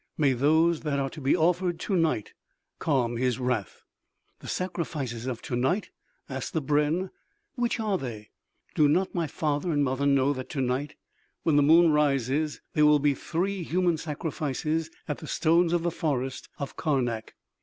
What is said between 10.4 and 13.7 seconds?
to night, when the moon rises, there will be three